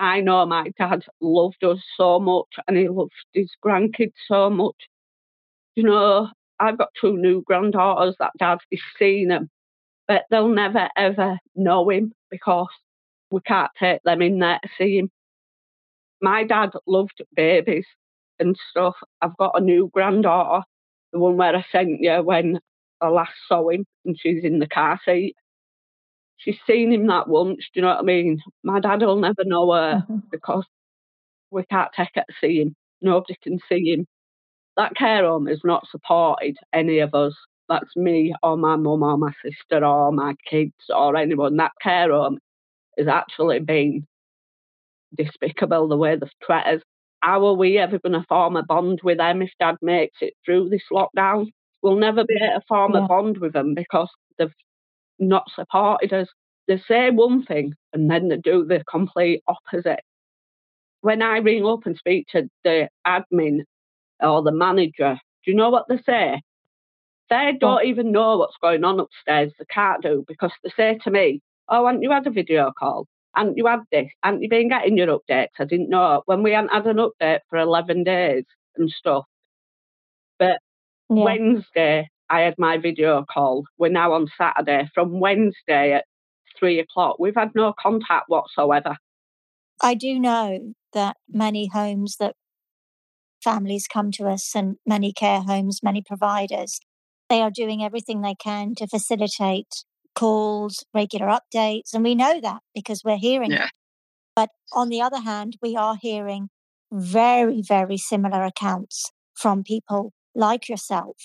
I 0.00 0.20
know 0.20 0.46
my 0.46 0.70
dad 0.78 1.04
loved 1.20 1.64
us 1.64 1.78
so 1.96 2.18
much, 2.20 2.48
and 2.68 2.76
he 2.76 2.88
loved 2.88 3.12
his 3.32 3.50
grandkids 3.64 4.14
so 4.28 4.50
much. 4.50 4.88
You 5.76 5.84
know, 5.84 6.28
I've 6.60 6.78
got 6.78 6.90
two 7.00 7.16
new 7.16 7.42
granddaughters 7.42 8.16
that 8.20 8.32
dad 8.38 8.58
is 8.70 8.80
seeing 8.98 9.28
them, 9.28 9.50
but 10.08 10.24
they'll 10.30 10.48
never 10.48 10.88
ever 10.96 11.38
know 11.56 11.88
him 11.90 12.12
because 12.30 12.68
we 13.30 13.40
can't 13.42 13.70
take 13.78 14.02
them 14.04 14.22
in 14.22 14.38
there 14.40 14.60
to 14.62 14.68
see 14.78 14.98
him 14.98 15.10
my 16.20 16.44
dad 16.44 16.70
loved 16.86 17.22
babies 17.34 17.86
and 18.38 18.56
stuff. 18.70 18.96
I've 19.22 19.36
got 19.36 19.58
a 19.60 19.60
new 19.60 19.90
granddaughter, 19.92 20.64
the 21.12 21.18
one 21.18 21.36
where 21.36 21.56
I 21.56 21.64
sent 21.72 22.00
you 22.00 22.22
when 22.22 22.60
I 23.00 23.08
last 23.08 23.32
saw 23.48 23.68
him, 23.68 23.86
and 24.04 24.18
she's 24.18 24.44
in 24.44 24.58
the 24.58 24.68
car 24.68 25.00
seat. 25.04 25.36
She's 26.40 26.58
seen 26.66 26.90
him 26.90 27.06
that 27.08 27.28
once, 27.28 27.58
do 27.72 27.80
you 27.80 27.82
know 27.82 27.88
what 27.88 27.98
I 27.98 28.02
mean? 28.02 28.40
My 28.62 28.80
dad 28.80 29.02
will 29.02 29.20
never 29.20 29.44
know 29.44 29.72
her 29.72 30.02
mm-hmm. 30.02 30.18
because 30.30 30.64
we 31.50 31.64
can't 31.66 31.90
take 31.94 32.08
her 32.14 32.24
to 32.26 32.34
see 32.40 32.62
him. 32.62 32.74
Nobody 33.02 33.36
can 33.42 33.58
see 33.68 33.92
him. 33.92 34.06
That 34.76 34.94
care 34.96 35.24
home 35.24 35.46
has 35.46 35.60
not 35.64 35.86
supported 35.90 36.56
any 36.72 37.00
of 37.00 37.14
us. 37.14 37.34
That's 37.68 37.94
me 37.94 38.34
or 38.42 38.56
my 38.56 38.76
mum 38.76 39.02
or 39.02 39.18
my 39.18 39.32
sister 39.44 39.84
or 39.84 40.12
my 40.12 40.34
kids 40.48 40.72
or 40.88 41.14
anyone. 41.14 41.58
That 41.58 41.72
care 41.82 42.10
home 42.10 42.38
has 42.96 43.06
actually 43.06 43.60
been 43.60 44.06
despicable 45.16 45.88
the 45.88 45.96
way 45.96 46.16
they've 46.16 46.30
treated 46.42 46.76
us. 46.78 46.82
How 47.20 47.44
are 47.46 47.54
we 47.54 47.76
ever 47.76 47.98
going 47.98 48.14
to 48.14 48.24
form 48.30 48.56
a 48.56 48.62
bond 48.62 49.00
with 49.04 49.18
them 49.18 49.42
if 49.42 49.50
Dad 49.60 49.76
makes 49.82 50.16
it 50.22 50.32
through 50.44 50.70
this 50.70 50.84
lockdown? 50.90 51.48
We'll 51.82 51.96
never 51.96 52.24
be 52.24 52.36
able 52.36 52.60
to 52.60 52.66
form 52.66 52.92
yeah. 52.94 53.04
a 53.04 53.08
bond 53.08 53.38
with 53.38 53.52
them 53.52 53.74
because 53.74 54.08
they've 54.38 54.54
not 55.20 55.44
supported 55.54 56.12
us. 56.12 56.28
They 56.68 56.80
say 56.86 57.10
one 57.10 57.44
thing 57.44 57.74
and 57.92 58.10
then 58.10 58.28
they 58.28 58.36
do 58.36 58.64
the 58.64 58.82
complete 58.90 59.42
opposite. 59.46 60.00
When 61.02 61.22
I 61.22 61.38
ring 61.38 61.64
up 61.64 61.86
and 61.86 61.96
speak 61.96 62.26
to 62.32 62.48
the 62.64 62.88
admin 63.06 63.60
or 64.20 64.42
the 64.42 64.52
manager, 64.52 65.18
do 65.44 65.50
you 65.50 65.56
know 65.56 65.70
what 65.70 65.86
they 65.88 65.98
say? 66.04 66.42
They 67.30 67.52
don't 67.58 67.86
even 67.86 68.12
know 68.12 68.38
what's 68.38 68.56
going 68.60 68.84
on 68.84 69.00
upstairs. 69.00 69.52
They 69.58 69.64
can't 69.72 70.02
do 70.02 70.24
because 70.26 70.52
they 70.62 70.70
say 70.76 70.98
to 71.04 71.10
me, 71.10 71.40
Oh, 71.68 71.86
haven't 71.86 72.02
you 72.02 72.10
had 72.10 72.26
a 72.26 72.30
video 72.30 72.72
call? 72.76 73.06
and 73.36 73.56
you 73.56 73.66
had 73.66 73.80
this, 73.92 74.08
and 74.22 74.42
you've 74.42 74.50
been 74.50 74.68
getting 74.68 74.96
your 74.96 75.18
updates. 75.18 75.48
I 75.58 75.64
didn't 75.64 75.90
know 75.90 76.22
when 76.26 76.42
we 76.42 76.52
hadn't 76.52 76.72
had 76.72 76.86
an 76.86 76.96
update 76.96 77.40
for 77.48 77.58
11 77.58 78.04
days 78.04 78.44
and 78.76 78.90
stuff. 78.90 79.24
But 80.38 80.58
yeah. 81.08 81.24
Wednesday, 81.24 82.08
I 82.30 82.40
had 82.42 82.54
my 82.58 82.78
video 82.78 83.24
call. 83.30 83.64
We're 83.76 83.90
now 83.90 84.12
on 84.12 84.28
Saturday. 84.38 84.88
From 84.94 85.20
Wednesday 85.20 85.92
at 85.92 86.04
three 86.58 86.78
o'clock, 86.78 87.16
we've 87.18 87.34
had 87.34 87.50
no 87.54 87.74
contact 87.78 88.26
whatsoever. 88.28 88.96
I 89.82 89.94
do 89.94 90.18
know 90.18 90.74
that 90.92 91.16
many 91.28 91.68
homes 91.72 92.16
that 92.20 92.36
families 93.42 93.86
come 93.92 94.10
to 94.12 94.28
us 94.28 94.54
and 94.54 94.76
many 94.86 95.12
care 95.12 95.40
homes, 95.40 95.80
many 95.82 96.02
providers, 96.02 96.80
they 97.28 97.40
are 97.40 97.50
doing 97.50 97.82
everything 97.82 98.20
they 98.20 98.34
can 98.34 98.74
to 98.76 98.86
facilitate 98.86 99.84
calls, 100.14 100.84
regular 100.92 101.26
updates. 101.26 101.94
And 101.94 102.04
we 102.04 102.14
know 102.14 102.40
that 102.40 102.60
because 102.74 103.02
we're 103.04 103.16
hearing 103.16 103.52
yeah. 103.52 103.66
it. 103.66 103.70
But 104.36 104.50
on 104.72 104.88
the 104.88 105.00
other 105.00 105.20
hand, 105.20 105.56
we 105.62 105.76
are 105.76 105.96
hearing 106.00 106.48
very, 106.92 107.62
very 107.62 107.96
similar 107.96 108.44
accounts 108.44 109.10
from 109.34 109.62
people 109.62 110.12
like 110.34 110.68
yourself, 110.68 111.16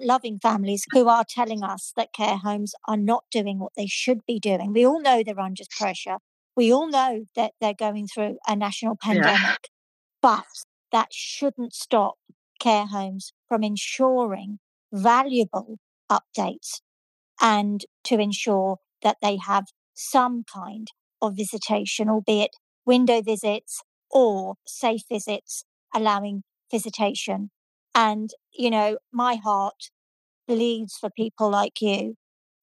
loving 0.00 0.38
families 0.40 0.84
who 0.92 1.08
are 1.08 1.24
telling 1.28 1.62
us 1.62 1.92
that 1.96 2.12
care 2.12 2.36
homes 2.36 2.74
are 2.86 2.96
not 2.96 3.24
doing 3.30 3.58
what 3.58 3.72
they 3.76 3.86
should 3.86 4.20
be 4.26 4.38
doing. 4.38 4.72
We 4.72 4.86
all 4.86 5.00
know 5.00 5.22
they're 5.22 5.40
under 5.40 5.64
pressure. 5.78 6.18
We 6.56 6.72
all 6.72 6.88
know 6.88 7.24
that 7.36 7.52
they're 7.60 7.74
going 7.74 8.08
through 8.08 8.38
a 8.46 8.56
national 8.56 8.96
pandemic, 8.96 9.34
yeah. 9.34 9.56
but 10.20 10.46
that 10.92 11.08
shouldn't 11.12 11.72
stop 11.72 12.14
care 12.58 12.86
homes 12.86 13.32
from 13.48 13.62
ensuring 13.62 14.58
valuable 14.92 15.78
updates 16.10 16.80
and 17.40 17.84
to 18.04 18.18
ensure 18.18 18.78
that 19.02 19.18
they 19.22 19.36
have 19.36 19.66
some 19.94 20.44
kind 20.52 20.88
of 21.20 21.36
visitation, 21.36 22.08
albeit 22.08 22.50
window 22.84 23.22
visits 23.22 23.82
or 24.10 24.54
safe 24.66 25.02
visits, 25.10 25.64
allowing 25.94 26.42
visitation. 26.70 27.50
And, 27.98 28.30
you 28.52 28.70
know, 28.70 28.98
my 29.10 29.34
heart 29.34 29.90
bleeds 30.46 30.96
for 30.96 31.10
people 31.10 31.50
like 31.50 31.82
you 31.82 32.14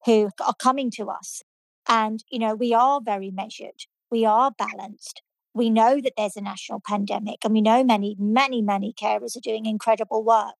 who 0.06 0.30
are 0.40 0.54
coming 0.58 0.90
to 0.92 1.10
us. 1.10 1.42
And, 1.86 2.24
you 2.30 2.38
know, 2.38 2.54
we 2.54 2.72
are 2.72 3.02
very 3.04 3.30
measured, 3.30 3.84
we 4.10 4.24
are 4.24 4.50
balanced. 4.50 5.20
We 5.52 5.68
know 5.68 6.00
that 6.00 6.14
there's 6.16 6.36
a 6.36 6.40
national 6.40 6.80
pandemic, 6.86 7.44
and 7.44 7.52
we 7.52 7.60
know 7.60 7.84
many, 7.84 8.16
many, 8.18 8.62
many 8.62 8.94
carers 8.94 9.36
are 9.36 9.42
doing 9.42 9.66
incredible 9.66 10.24
work. 10.24 10.56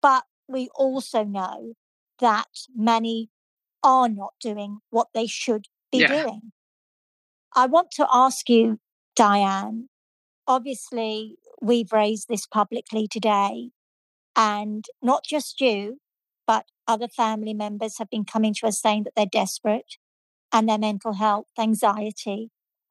But 0.00 0.22
we 0.48 0.68
also 0.76 1.24
know 1.24 1.72
that 2.20 2.48
many 2.76 3.30
are 3.82 4.08
not 4.08 4.34
doing 4.40 4.78
what 4.90 5.08
they 5.14 5.26
should 5.26 5.66
be 5.90 5.98
yeah. 5.98 6.22
doing. 6.22 6.52
I 7.56 7.66
want 7.66 7.90
to 7.92 8.06
ask 8.12 8.48
you, 8.48 8.78
Diane, 9.16 9.88
obviously, 10.46 11.38
we've 11.64 11.92
raised 11.92 12.28
this 12.28 12.46
publicly 12.46 13.08
today, 13.08 13.70
and 14.36 14.84
not 15.02 15.24
just 15.24 15.60
you, 15.60 15.98
but 16.46 16.66
other 16.86 17.08
family 17.08 17.54
members 17.54 17.98
have 17.98 18.10
been 18.10 18.24
coming 18.24 18.54
to 18.54 18.66
us 18.66 18.80
saying 18.80 19.04
that 19.04 19.14
they're 19.16 19.26
desperate 19.26 19.96
and 20.52 20.68
their 20.68 20.78
mental 20.78 21.14
health, 21.14 21.46
anxiety 21.58 22.50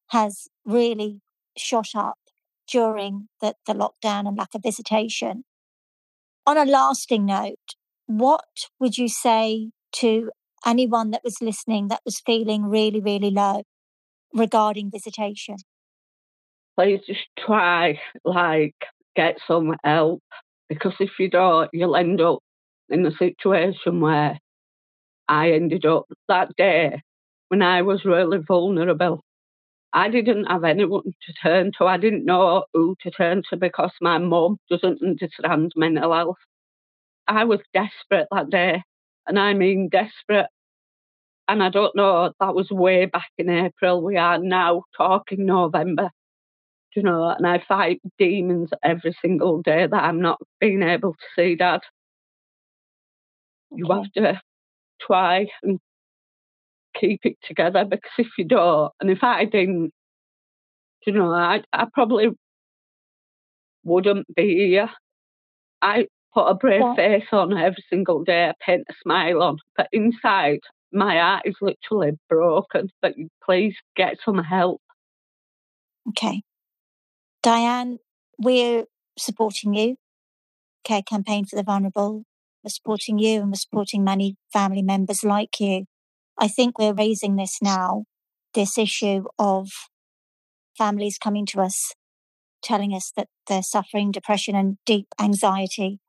has 0.09 0.47
really 0.65 1.21
shot 1.57 1.89
up 1.95 2.17
during 2.67 3.29
the, 3.41 3.55
the 3.65 3.73
lockdown 3.73 4.27
and 4.27 4.37
lack 4.37 4.53
of 4.53 4.63
visitation. 4.63 5.43
On 6.45 6.57
a 6.57 6.65
lasting 6.65 7.25
note, 7.25 7.75
what 8.05 8.67
would 8.79 8.97
you 8.97 9.07
say 9.07 9.69
to 9.93 10.31
anyone 10.65 11.11
that 11.11 11.23
was 11.23 11.41
listening 11.41 11.87
that 11.87 12.01
was 12.03 12.19
feeling 12.19 12.63
really, 12.65 12.99
really 12.99 13.31
low 13.31 13.63
regarding 14.33 14.91
visitation? 14.91 15.57
Please 16.77 17.01
just 17.07 17.27
try, 17.39 17.99
like, 18.25 18.75
get 19.15 19.37
some 19.47 19.75
help 19.83 20.21
because 20.69 20.93
if 20.99 21.11
you 21.19 21.29
don't, 21.29 21.69
you'll 21.73 21.95
end 21.95 22.21
up 22.21 22.39
in 22.89 23.05
a 23.05 23.11
situation 23.11 24.01
where 24.01 24.39
I 25.27 25.51
ended 25.53 25.85
up 25.85 26.05
that 26.29 26.55
day. 26.57 27.01
when 27.49 27.61
I 27.63 27.83
was 27.83 28.05
really 28.05 28.39
vulnerable. 28.39 29.21
I 29.93 30.09
didn't 30.09 30.45
have 30.45 30.63
anyone 30.65 31.03
to 31.25 31.33
turn 31.43 31.71
to. 31.77 31.85
I 31.87 31.97
didn't 31.97 32.25
know 32.25 32.65
who 32.73 32.95
to 33.03 33.11
turn 33.11 33.43
to 33.49 33.57
because 33.57 33.91
my 34.01 34.17
mum 34.19 34.57
doesn't 34.69 35.01
understand 35.03 35.73
mental 35.75 36.13
health. 36.13 36.37
I 37.27 37.45
was 37.45 37.59
desperate 37.73 38.27
that 38.31 38.49
day, 38.49 38.83
and 39.27 39.39
I 39.39 39.53
mean 39.53 39.89
desperate. 39.89 40.47
And 41.47 41.61
I 41.63 41.69
don't 41.69 41.95
know, 41.95 42.31
that 42.39 42.55
was 42.55 42.69
way 42.71 43.05
back 43.05 43.29
in 43.37 43.49
April. 43.49 44.01
We 44.01 44.17
are 44.17 44.37
now 44.39 44.83
talking 44.97 45.45
November, 45.45 46.09
you 46.95 47.03
know, 47.03 47.29
and 47.29 47.47
I 47.47 47.63
fight 47.67 48.01
demons 48.17 48.69
every 48.83 49.15
single 49.21 49.61
day 49.61 49.87
that 49.89 50.03
I'm 50.03 50.21
not 50.21 50.39
being 50.59 50.83
able 50.83 51.13
to 51.13 51.25
see 51.35 51.55
dad. 51.55 51.81
You 53.71 53.87
have 53.91 54.11
to 54.13 54.41
try 55.01 55.47
and 55.63 55.79
keep 56.99 57.21
it 57.23 57.37
together 57.43 57.85
because 57.85 58.11
if 58.17 58.27
you 58.37 58.45
don't, 58.45 58.91
and 58.99 59.09
if 59.09 59.23
I 59.23 59.45
didn't, 59.45 59.91
you 61.05 61.13
know, 61.13 61.31
I, 61.31 61.63
I 61.73 61.85
probably 61.93 62.27
wouldn't 63.83 64.27
be 64.35 64.67
here. 64.69 64.89
I 65.81 66.07
put 66.33 66.45
a 66.45 66.53
brave 66.53 66.81
yeah. 66.81 66.95
face 66.95 67.27
on 67.31 67.57
every 67.57 67.83
single 67.89 68.23
day, 68.23 68.49
I 68.49 68.53
paint 68.65 68.85
a 68.89 68.93
smile 69.01 69.41
on, 69.41 69.57
but 69.75 69.87
inside, 69.91 70.59
my 70.91 71.17
heart 71.17 71.43
is 71.45 71.55
literally 71.61 72.11
broken. 72.29 72.89
But 73.01 73.15
please 73.43 73.75
get 73.95 74.17
some 74.23 74.37
help. 74.37 74.81
Okay. 76.09 76.43
Diane, 77.43 77.99
we're 78.39 78.85
supporting 79.17 79.73
you. 79.73 79.97
Care 80.85 81.01
Campaign 81.01 81.45
for 81.45 81.57
the 81.57 81.63
Vulnerable. 81.63 82.23
We're 82.63 82.69
supporting 82.69 83.19
you 83.19 83.41
and 83.41 83.51
we're 83.51 83.55
supporting 83.55 84.03
many 84.03 84.37
family 84.51 84.81
members 84.81 85.23
like 85.25 85.59
you. 85.59 85.85
I 86.39 86.47
think 86.47 86.79
we're 86.79 86.93
raising 86.93 87.35
this 87.35 87.59
now, 87.61 88.05
this 88.53 88.77
issue 88.77 89.25
of 89.37 89.69
families 90.77 91.17
coming 91.17 91.45
to 91.47 91.61
us 91.61 91.93
telling 92.63 92.93
us 92.93 93.11
that 93.17 93.27
they're 93.47 93.61
suffering 93.61 94.09
depression 94.09 94.55
and 94.55 94.77
deep 94.85 95.07
anxiety. 95.19 95.99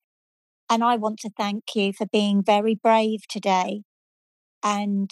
And 0.71 0.85
I 0.85 0.97
want 0.97 1.19
to 1.21 1.31
thank 1.37 1.65
you 1.75 1.93
for 1.93 2.07
being 2.07 2.45
very 2.45 2.77
brave 2.77 3.27
today 3.29 3.83
and 4.63 5.11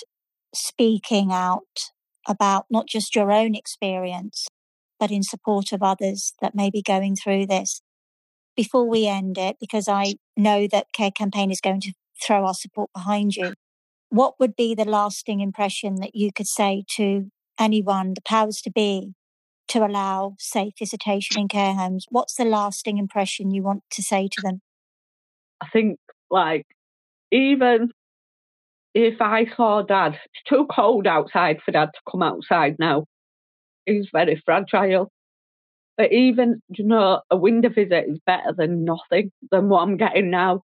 speaking 0.54 1.32
out 1.32 1.90
about 2.28 2.66
not 2.70 2.86
just 2.86 3.16
your 3.16 3.32
own 3.32 3.56
experience, 3.56 4.46
but 5.02 5.10
in 5.10 5.24
support 5.24 5.72
of 5.72 5.82
others 5.82 6.32
that 6.40 6.54
may 6.54 6.70
be 6.70 6.80
going 6.80 7.16
through 7.16 7.44
this. 7.44 7.82
Before 8.54 8.88
we 8.88 9.08
end 9.08 9.36
it, 9.36 9.56
because 9.58 9.88
I 9.88 10.14
know 10.36 10.68
that 10.70 10.92
Care 10.94 11.10
Campaign 11.10 11.50
is 11.50 11.60
going 11.60 11.80
to 11.80 11.92
throw 12.24 12.46
our 12.46 12.54
support 12.54 12.88
behind 12.94 13.34
you, 13.34 13.54
what 14.10 14.38
would 14.38 14.54
be 14.54 14.76
the 14.76 14.84
lasting 14.84 15.40
impression 15.40 15.96
that 15.96 16.14
you 16.14 16.30
could 16.32 16.46
say 16.46 16.84
to 16.94 17.32
anyone, 17.58 18.14
the 18.14 18.20
powers 18.24 18.60
to 18.62 18.70
be, 18.70 19.14
to 19.66 19.84
allow 19.84 20.36
safe 20.38 20.74
visitation 20.78 21.40
in 21.40 21.48
care 21.48 21.74
homes? 21.74 22.06
What's 22.08 22.36
the 22.36 22.44
lasting 22.44 22.98
impression 22.98 23.50
you 23.50 23.64
want 23.64 23.82
to 23.90 24.02
say 24.04 24.28
to 24.30 24.40
them? 24.40 24.60
I 25.60 25.66
think, 25.72 25.98
like, 26.30 26.66
even 27.32 27.90
if 28.94 29.20
I 29.20 29.46
saw 29.56 29.82
dad, 29.82 30.12
it's 30.12 30.48
too 30.48 30.68
cold 30.72 31.08
outside 31.08 31.56
for 31.64 31.72
dad 31.72 31.88
to 31.92 32.00
come 32.08 32.22
outside 32.22 32.76
now. 32.78 33.06
He's 33.86 34.08
very 34.12 34.40
fragile. 34.44 35.10
But 35.96 36.12
even, 36.12 36.62
you 36.68 36.84
know, 36.84 37.20
a 37.30 37.36
window 37.36 37.68
visit 37.68 38.06
is 38.08 38.18
better 38.26 38.52
than 38.56 38.84
nothing 38.84 39.30
than 39.50 39.68
what 39.68 39.82
I'm 39.82 39.96
getting 39.96 40.30
now 40.30 40.62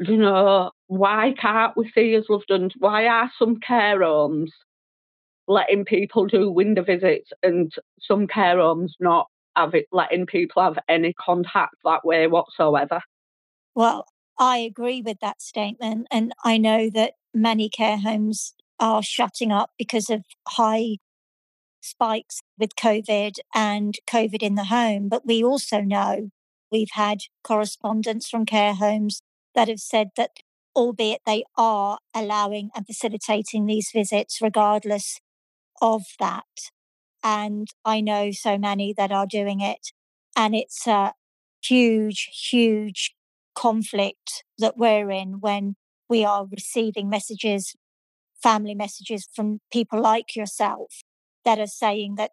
you 0.00 0.16
know, 0.16 0.70
why 0.86 1.34
can't 1.38 1.76
we 1.76 1.90
see 1.94 2.14
as 2.14 2.24
loved 2.28 2.46
ones? 2.48 2.72
Why 2.78 3.06
are 3.06 3.30
some 3.38 3.60
care 3.60 4.02
homes 4.02 4.50
letting 5.46 5.84
people 5.84 6.26
do 6.26 6.50
window 6.50 6.82
visits 6.82 7.30
and 7.42 7.72
some 8.00 8.26
care 8.26 8.58
homes 8.58 8.94
not 8.98 9.26
have 9.56 9.74
it, 9.74 9.86
letting 9.92 10.26
people 10.26 10.62
have 10.62 10.78
any 10.88 11.12
contact 11.12 11.74
that 11.84 12.04
way 12.04 12.26
whatsoever? 12.26 13.02
Well, 13.74 14.06
I 14.38 14.58
agree 14.58 15.02
with 15.02 15.18
that 15.20 15.42
statement. 15.42 16.06
And 16.10 16.32
I 16.44 16.56
know 16.56 16.88
that 16.90 17.14
many 17.34 17.68
care 17.68 17.98
homes 17.98 18.54
are 18.78 19.02
shutting 19.02 19.52
up 19.52 19.70
because 19.76 20.08
of 20.08 20.24
high 20.48 20.96
spikes 21.80 22.40
with 22.58 22.76
COVID 22.76 23.36
and 23.54 23.96
COVID 24.06 24.42
in 24.42 24.54
the 24.54 24.64
home. 24.64 25.08
But 25.08 25.26
we 25.26 25.42
also 25.42 25.80
know 25.80 26.30
we've 26.70 26.92
had 26.92 27.20
correspondence 27.42 28.28
from 28.28 28.46
care 28.46 28.74
homes 28.74 29.22
that 29.54 29.68
have 29.68 29.80
said 29.80 30.10
that, 30.16 30.30
albeit 30.76 31.22
they 31.26 31.44
are 31.56 31.98
allowing 32.14 32.70
and 32.74 32.86
facilitating 32.86 33.66
these 33.66 33.90
visits 33.92 34.38
regardless 34.40 35.20
of 35.80 36.02
that. 36.18 36.44
And 37.22 37.68
I 37.84 38.00
know 38.00 38.30
so 38.30 38.56
many 38.56 38.94
that 38.96 39.12
are 39.12 39.26
doing 39.26 39.60
it. 39.60 39.88
And 40.36 40.54
it's 40.54 40.86
a 40.86 41.14
huge, 41.62 42.30
huge 42.50 43.14
conflict 43.54 44.44
that 44.58 44.76
we're 44.76 45.10
in 45.10 45.40
when 45.40 45.74
we 46.08 46.24
are 46.24 46.46
receiving 46.46 47.08
messages, 47.10 47.74
family 48.42 48.74
messages 48.74 49.28
from 49.34 49.60
people 49.70 50.00
like 50.00 50.34
yourself 50.34 51.02
that 51.50 51.58
are 51.58 51.66
saying 51.66 52.14
that 52.14 52.30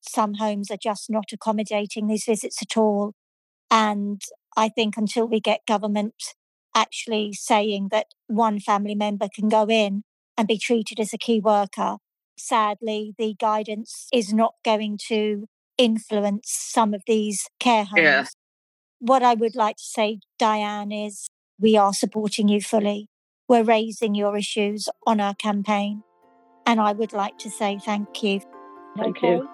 some 0.00 0.34
homes 0.34 0.70
are 0.70 0.76
just 0.80 1.10
not 1.10 1.32
accommodating 1.32 2.06
these 2.06 2.24
visits 2.24 2.62
at 2.62 2.76
all. 2.76 3.12
And 3.72 4.20
I 4.56 4.68
think 4.68 4.96
until 4.96 5.26
we 5.26 5.40
get 5.40 5.66
government 5.66 6.14
actually 6.76 7.32
saying 7.32 7.88
that 7.90 8.06
one 8.28 8.60
family 8.60 8.94
member 8.94 9.26
can 9.34 9.48
go 9.48 9.66
in 9.68 10.04
and 10.38 10.46
be 10.46 10.58
treated 10.58 11.00
as 11.00 11.12
a 11.12 11.18
key 11.18 11.40
worker. 11.40 11.96
Sadly, 12.38 13.14
the 13.18 13.34
guidance 13.38 14.06
is 14.12 14.32
not 14.32 14.54
going 14.64 14.98
to 15.08 15.46
influence 15.76 16.48
some 16.50 16.94
of 16.94 17.02
these 17.06 17.48
care 17.58 17.84
homes. 17.84 18.02
Yeah. 18.02 18.24
What 19.00 19.24
I 19.24 19.34
would 19.34 19.56
like 19.56 19.76
to 19.76 19.84
say, 19.84 20.20
Diane, 20.38 20.92
is 20.92 21.28
we 21.58 21.76
are 21.76 21.92
supporting 21.92 22.48
you 22.48 22.60
fully. 22.60 23.08
We're 23.48 23.64
raising 23.64 24.14
your 24.14 24.36
issues 24.36 24.88
on 25.04 25.20
our 25.20 25.34
campaign. 25.34 26.04
And 26.66 26.80
I 26.80 26.92
would 26.92 27.12
like 27.12 27.38
to 27.38 27.50
say 27.50 27.78
thank 27.78 28.22
you. 28.22 28.40
Thank 28.96 29.22
you. 29.22 29.48